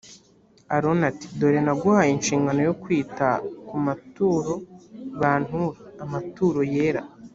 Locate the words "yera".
6.73-7.01